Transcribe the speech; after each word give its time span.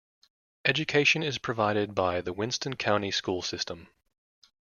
Education 0.65 1.21
is 1.21 1.37
provided 1.37 1.93
by 1.93 2.21
the 2.21 2.33
Winston 2.33 2.75
County 2.75 3.11
School 3.11 3.43
System. 3.43 3.87